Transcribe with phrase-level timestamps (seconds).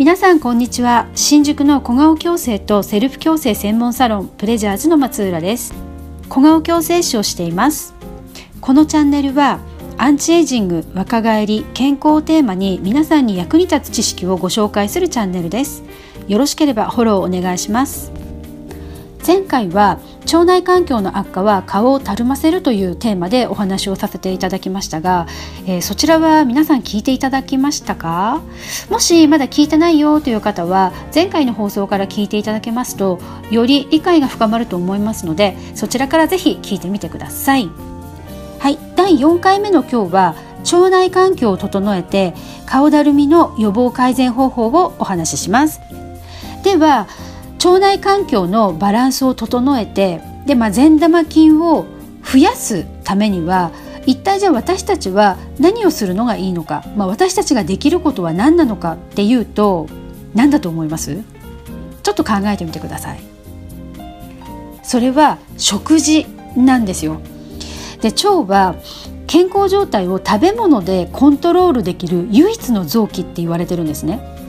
[0.00, 1.10] 皆さんこんにちは。
[1.14, 5.74] 新宿の小顔矯正とセルフ矯正専門サロンプレジャーズの松浦です。
[6.30, 7.92] 小顔矯正師をしています。
[8.62, 9.60] このチャンネルは
[9.98, 15.82] アンチエイジング若返り健康をテーマに皆さんに役に立つ知識をご紹介するチャンネルです。
[16.28, 18.10] よろしければフォローお願いします。
[19.26, 25.26] 前回は腸内環境の悪化は顔をたるませるというテーマでお話をさせていただきましたが、
[25.66, 28.40] えー、そちらは皆さん聞いていただきましたか？
[28.90, 33.18] もしまだ聞いてないよという方は前回の放送から聞いていただけますと
[33.50, 37.68] より理解が深まると思いますのでそちらからぜひ聞いてみてください。
[38.58, 38.78] はい。
[38.94, 42.34] 第4回目の今日は腸内環境を整えて
[42.66, 45.80] 顔だるみの予防改善方法をお話しします。
[46.62, 47.08] では
[47.62, 51.84] 腸内環境のバランスを整えてで、まあ、善玉菌を
[52.24, 53.70] 増やすためには
[54.06, 59.88] 一体じゃあ私たちは何をするのがいいのか、まあ、私たちができることは何なのかっていうと
[60.34, 61.22] 何だと思います？
[62.02, 63.20] ちょっと考えてみてください。
[64.82, 67.20] それは食事なんですよ。
[68.00, 68.74] で腸は
[69.26, 74.39] 健康状態を食べ物でコントロールできる唯一の臓器って言われてるんですね。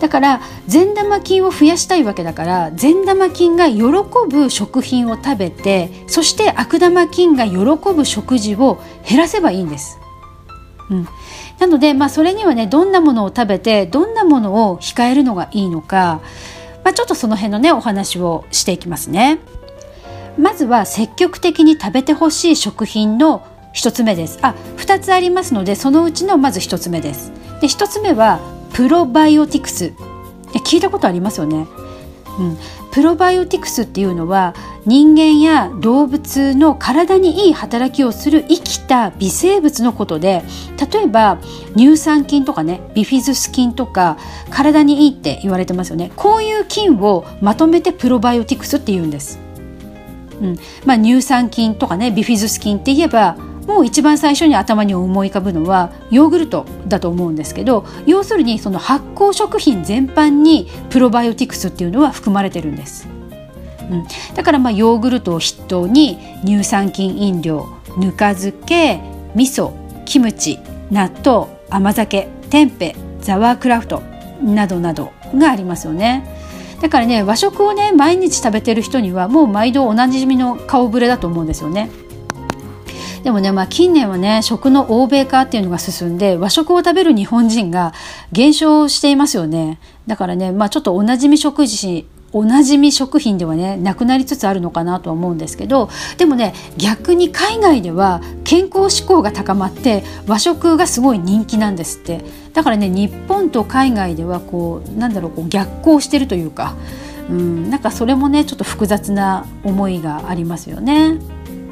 [0.00, 3.82] だから善玉菌を増やしたいわけだから善玉菌が喜
[4.28, 7.56] ぶ食品を食べてそして悪玉菌が喜
[7.94, 9.98] ぶ食事を減らせばいいんです。
[10.90, 11.08] うん、
[11.58, 16.20] なので、まあ、それにはねどんなものを食べてどんなものを控えるのがいいのか、
[16.84, 19.38] まあ、ちょっとその辺のねお話をしていきますね。
[20.38, 24.38] まずは積極的に食べてほしい食品の1つ目です。
[24.42, 27.32] あ2つありますのでそのうちのまず1つ目です。
[27.60, 28.40] で1つ目は
[28.74, 29.92] プロバイオティクス。
[30.64, 31.66] 聞いたことありますよね、
[32.38, 32.58] うん、
[32.92, 34.54] プロバイオティクスっていうのは
[34.86, 40.44] 人間や動物の体にいい働きをする生きた微生物のことで
[40.92, 41.38] 例えば
[41.76, 44.16] 乳酸菌とかねビフィズス菌とか
[44.48, 46.12] 体にいいって言われてますよね。
[46.14, 49.40] こういう菌をまとめてプロバイオティクスって言うんです、
[50.40, 50.56] うん。
[50.86, 63.08] まあ、乳酸菌とかねビフィズス菌って言えばもう一番最初に頭に思い浮かぶのはヨーグルトだと思うんですけど要するにその発酵食品全般にプロバイオティクスっていうのは含まれてるんです。
[63.90, 69.00] うん、だからまあヨーグルトを筆頭に乳酸菌飲料ぬか漬け
[69.34, 69.72] 味噌
[70.04, 70.58] キムチ
[70.90, 74.02] 納豆甘酒テンペザワークラフト
[74.42, 76.24] などなどがありますよね。
[76.80, 81.90] だからね和食をね毎日食べてる人にはもう毎度おなじみの顔ぶれだと思うんですよね。
[83.24, 87.94] でもね、まあ、近年はね食の欧米化っていうのが進んで和食を食べる日本人が
[88.32, 89.80] 減少していますよね。
[90.06, 102.24] だからね、まあ、ちょっとおなじみ食事おなじみ食品ではねなくなりつつあるのかなとは思うんですけどでもね逆に海外では健康志向が高まって和食がすごい人気なんですって。
[102.52, 106.76] だからね日本と海外ではこうなんだろうこう逆行してるというか、
[107.30, 111.18] うん、なんかそれもねちょっと複雑な思いがありますよね。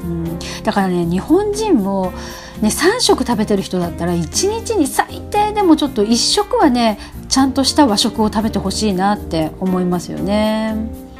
[0.03, 2.13] うん、だからね日本人も、
[2.61, 10.75] ね、3食食べてる人だったら1日に最低でもちょっと1食はねちゃんとした和食を食べてほしいなって思いますよね。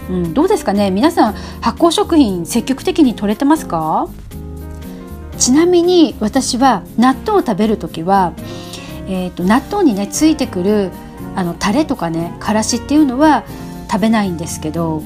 [0.09, 0.91] うん、どうですかね？
[0.91, 4.07] 皆さん発酵食品積極的に取れてますか？
[5.37, 8.33] ちなみに私は納豆を食べる時は、
[9.07, 10.91] えーと、納豆にねついてくる
[11.35, 13.43] あのタレとかねからしっていうのは
[13.91, 15.01] 食べないんですけど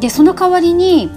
[0.00, 1.10] でその代わりに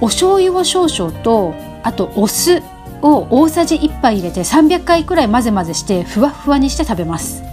[0.00, 1.54] お醤油を少々と
[1.86, 2.64] あとお酢
[3.00, 7.44] を大さじ1杯入れて300回くらい混ぜ混ぜしてふわふわにして食べます。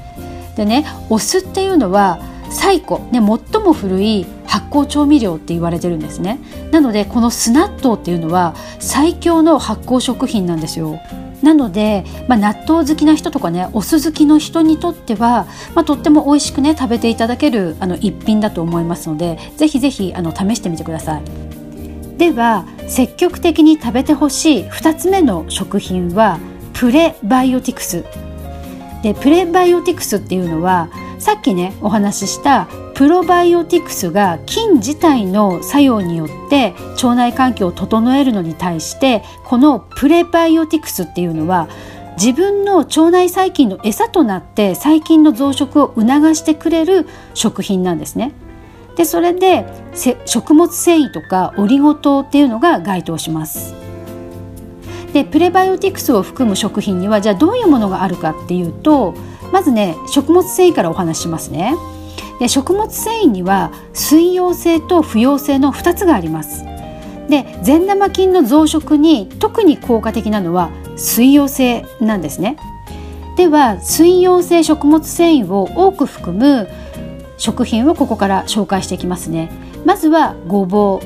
[0.55, 6.39] でねお酢っていうのは最古、ね、最も古い発酵調味料って言われてるんですね。
[6.71, 10.99] なのでこの酢納豆っていうのは最強の発酵食品なんですよ。
[11.43, 15.45] なので、まあ、納豆好きな人とかねお酢好きの人にとっては、
[15.75, 21.52] まあ、とっても美味しくね食べていただけるあの一品だと思いますのでぜひぜひあの試してみてください。
[22.17, 26.39] では積極的に食べてほしい2つ目の食品は
[26.73, 28.05] プレバイオティクス
[29.03, 30.89] でプレバイオティクスっていうのは
[31.19, 41.67] さっきねお話ししたプロバイオティクスが菌自体の作用によって腸内環境を整えるのに対してこのプレバイオティクスっていうのは
[42.17, 48.33] 自分の腸内細菌の餌となって細菌の増殖を促してくれる食品なんですね。
[48.95, 49.65] でそれで
[50.25, 53.73] 食物繊維とかオリゴ糖っていうのが該当します。
[55.13, 59.13] でプレバイオティクスを含む食品にはじゃあどういうものがあるかっていうと
[59.51, 61.75] まずね食物繊維からお話ししますね。
[62.39, 66.65] で食物繊維には水溶性と不溶性の2つがあります。
[67.29, 72.57] で善玉菌の増殖に特に効果的なのは水溶性なんですね。
[73.37, 76.67] では水溶性食物繊維を多く含む
[77.43, 79.51] 食品をここから紹介していきますね。
[79.83, 81.05] まずはごぼう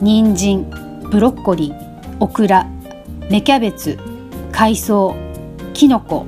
[0.00, 0.70] 人参
[1.10, 2.68] ブロッコリーオクラ
[3.30, 3.98] 芽キャベツ
[4.52, 5.16] 海藻
[5.74, 6.24] きのこ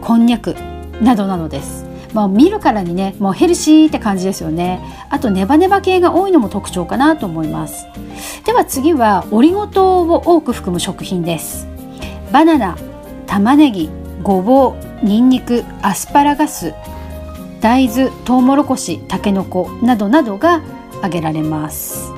[0.00, 0.54] こんにゃく
[1.02, 1.84] などなどです。
[2.14, 4.80] まあ、見るからにねもうヘルシーって感じですよね。
[5.10, 7.88] あとネバネバ系が多いのも特徴かなと思います。
[8.44, 11.66] では次はオリゴ糖を多く含む食品です。
[12.30, 12.78] バナナ
[13.26, 13.90] 玉ねぎ
[14.22, 16.72] ごぼうにんにくアスパラガス
[17.66, 20.62] 大豆トウモロコシたけのこなどなどが
[20.98, 22.15] 挙げられます。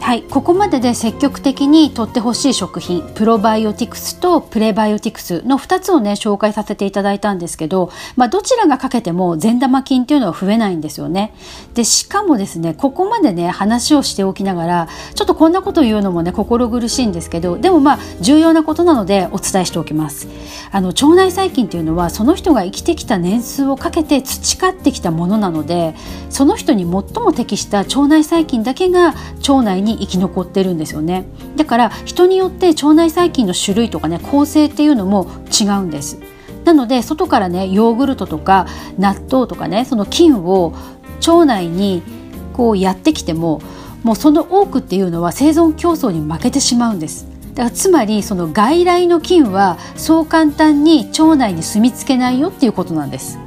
[0.00, 11.32] はいここまでで積極的にとってほしい食品プロバイオティクスとプレバイオティクスの2つをね紹介させていただいたんですけど、まあ、どちらがかけても善玉菌っていうのは増えないんですよね。
[11.74, 20.26] でしかもですねここまでね話をしておきながらちょっとこんなこと言うのもね心苦しいんですけどでもまあ重要なことなのでお伝えしておきます。
[20.72, 25.94] あの腸内細菌っていうのはその人が生きてきた年数をかけて培ってきたものなので
[26.30, 26.90] その人に最
[27.22, 29.14] も適した腸内細菌だけが
[29.46, 31.26] 腸内に生き残ってるんですよね。
[31.56, 36.18] だから人によって腸内細菌の種類とかね構成っていうのも違うんです。
[36.64, 38.66] なので外からねヨーグルトとか
[38.98, 40.74] 納豆とかねその菌を
[41.26, 42.02] 腸内に
[42.52, 43.60] こうやってきても
[44.02, 47.26] もうその多くっていうのは生存競争に負けてしまうんです。
[47.54, 53.38] だからつまりその外来の菌はそう簡単に腸内に住み着けないよっていうことなんです。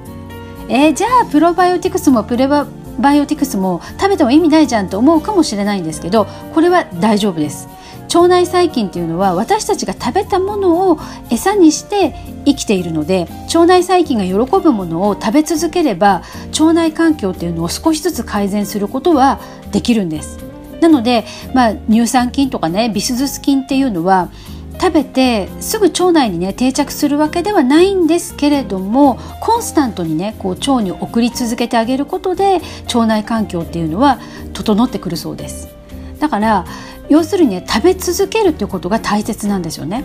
[0.73, 2.65] えー、じゃあプロバイオティクスもプレバ
[2.99, 6.25] バイオティクスも食べても意味ないじゃんと思うかもしれないんですけど
[6.55, 7.69] これは大丈夫です。
[8.15, 10.99] 腸内細菌っていうのは私たちが食べたものを
[11.31, 12.15] 餌にして
[12.45, 16.21] 生きているので腸内細菌が喜ぶものを食べ続ければ
[16.51, 19.39] 腸内環境っていうのを少しずつ改善することは
[19.71, 20.39] できるんです。
[20.81, 24.29] なので、まあ、乳酸菌とかねビスズス菌っていうのは
[24.83, 34.19] 食べてすぐ腸内にね定着するわけではないんですけれどもコンスタントにねこう腸に送り続けてあげることで腸内環境っていうのは
[34.51, 35.69] 整ってくるそうです。
[36.19, 36.65] だから
[37.07, 40.03] 要するにね食べ続けるっていうことが大切なんですよね、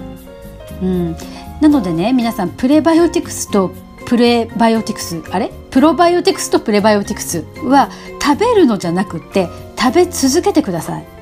[0.81, 1.17] うん、
[1.61, 3.73] なのでね皆さんプレバイオティクスと
[4.07, 5.51] プレバイオティクスあれ？
[5.73, 7.91] プロバイオティクスとプレバイオティクスは
[8.23, 11.18] 食べるのじゃなくって食べ続けてください。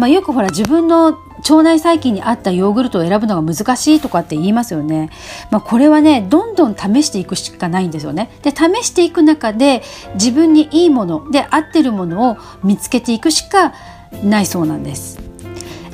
[0.00, 5.10] まあ、よくほら自分の腸内細菌に合ったヨーグルトを選ぶのが難しいとかって言いますよね。
[5.50, 8.30] まあ、これはねどんどん試していくしかないんですよね。
[8.40, 9.82] で試していく中で
[10.14, 13.74] 自分にいいもので合ってるものを見つけていくしか
[14.24, 15.20] ないそうなんです。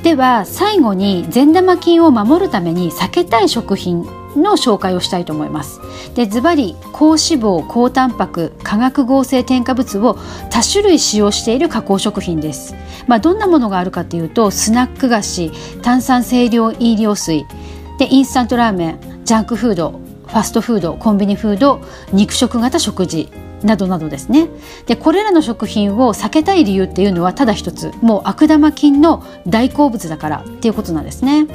[0.05, 4.07] では最後に善玉菌を守るために避けたい食品
[4.37, 5.81] の紹介をしたいと思います。
[6.15, 10.19] でズバリ高脂肪高タンパク化学合成添加物を
[10.51, 12.75] 多種類使用している加工食品です。
[13.07, 15.53] まあ、どんなものがあるかというとスナック菓子
[15.83, 17.47] 炭酸清涼飲料水
[17.99, 21.81] でインスタントラーメンジャンクフードファストフードコンビニフード
[22.13, 23.31] 肉食型食事
[23.63, 24.49] などなどですね。
[24.87, 27.93] でこれらの食品を避けたい理由っていうのはただ一つ。
[28.03, 31.47] もう悪玉菌の大好物だからっていうことなんですね。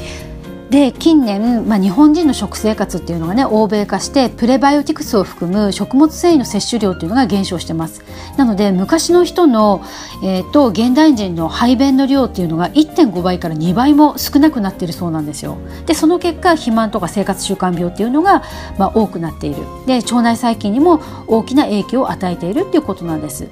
[0.72, 8.02] で近年、まあ、日本人の食生活っていうのがね欧米化してプレバイオティクスを含む食物繊維の摂取量っていうのが減少してます。
[8.38, 9.84] なので昔の人の、
[10.24, 15.58] えーと、現代人の排便の量っていうのが1.5倍から2倍も少なくなっているそうなんですよ。
[15.88, 18.42] でその結果肥満とか生活習慣病っていうのが、
[18.78, 19.66] まあ、多くなっている。
[19.88, 23.50] で腸内細菌にも大きな影響を与えているっていうことなんです。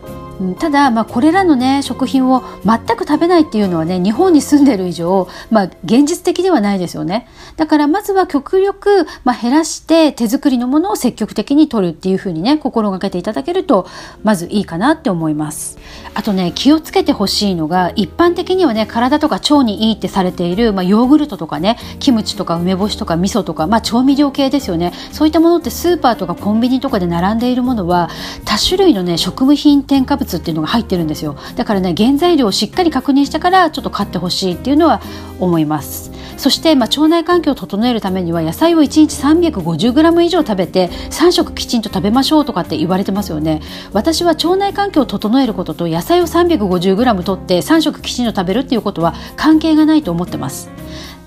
[0.57, 7.27] ただ、まあ、これらの、ね、食品を全く食べないっていうのはね日本に住んでる以上、まあ、現実的ではないですよね。
[7.57, 13.85] だからまずは極力、まあ、減らして手作りのものを積極的に取るっていうふうにね心がけていただけると
[14.23, 15.77] まずいいかなって思います。
[16.13, 24.93] あとね気をつけてほしいのが一般的にはね体とか腸にいいってされている、まあ、ヨーグルトとかねキムチとか梅干しとか味噌とか、まあ、調味料系ですよね。
[25.11, 28.09] そういったものってスーパーとかコンビニとかで並んでいるものは
[28.45, 31.35] 多種類のね食物品添加物っていうのが入ってるんですよ。
[31.55, 35.01] だからね原材料をしっかり確認してからちょっと買ってほしいっていうのは
[35.39, 36.11] 思います。
[36.37, 43.61] そして、まあ、腸内環境を整えるためには野菜を1日 350g 以上食べて3食きちんと食べましょうとかって言われてますよね。
[43.91, 50.69] 私は腸内環境を整えることと野菜を 350g 取って3食きちんと食べるっていうことは関係がないと思ってます。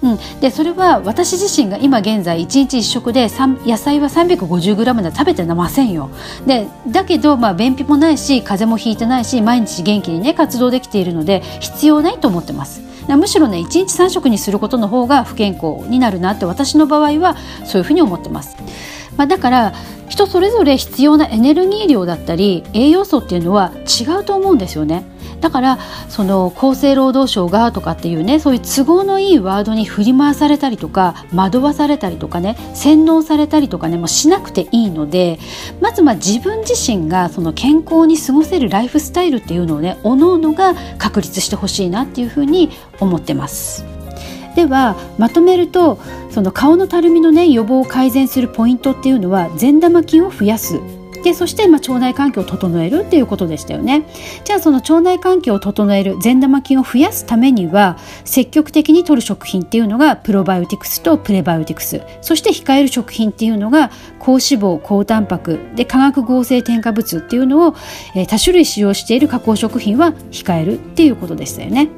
[0.02, 3.28] うん、でそれは私自身が今現在1日1食で
[3.64, 6.10] 野菜は 350g で食べてませんよ。
[6.46, 12.82] でだけど、まあ、便秘もないし風邪もひいてないし毎日元気にね活動できているので必要ないと思ってます。
[13.08, 18.56] むしろね1日3食にすることの方が不健康になるなって私の場合はそういうふうに思ってます、
[19.16, 19.72] まあ、だから
[20.08, 25.04] 人それぞれ必要なエネルギー量だったり栄養素っていうのは違うと思うんですよね。
[25.42, 35.40] だからその厚生労働省がとかっていうねそういう都合のいいワードに振り回されたりとか惑わされたりとかね洗脳されたりとかねもうしなくていいので
[35.80, 42.70] まずまあ自分自身がその健康に過ごせるライフスタイルっていうのをねおのおのが確立してほしいなっていうふうに
[43.00, 43.84] 思ってます。
[44.54, 45.98] ではまとめると
[46.30, 50.78] その顔のたるみのね予防を改善するポイントっていうのは善玉菌を増やす
[51.22, 54.06] でそしてまあ腸内環境を整えるっていうことでしたよね。
[54.44, 62.02] じゃあその腸内環境を整える善玉菌を増やすためには積極的に摂る食品っていうのがプロバイオティクスとプレバイオティクス。
[62.20, 67.74] そして控える食品っていうのが高脂肪高タンパクで化学合成添加物っていうのを、
[68.14, 71.88] えー、多種類使用している加工食品は控えるっていうことでしたよね、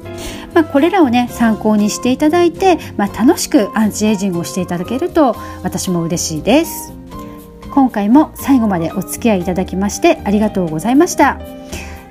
[0.53, 6.94] まあ、これらをね参考にしていただいて、まあ、楽しくアンチエイジングをしていただけると私も嬉しいです。
[7.75, 11.37] 今回も最後までお付き合いいただきましてありがとうございました。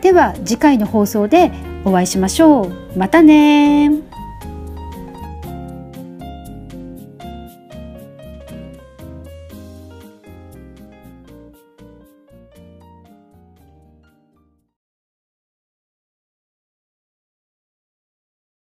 [0.02, 1.50] では次回の放送で
[1.86, 2.98] お会いしましょう。
[2.98, 3.90] またね